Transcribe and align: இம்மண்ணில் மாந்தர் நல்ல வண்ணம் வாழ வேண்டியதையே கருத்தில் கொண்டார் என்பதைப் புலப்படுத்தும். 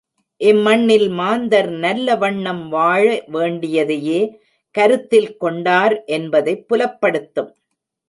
இம்மண்ணில் 0.41 1.09
மாந்தர் 1.09 1.69
நல்ல 1.79 2.15
வண்ணம் 2.15 2.67
வாழ 2.69 3.05
வேண்டியதையே 3.31 4.19
கருத்தில் 4.75 5.31
கொண்டார் 5.37 5.97
என்பதைப் 6.11 6.67
புலப்படுத்தும். 6.67 7.51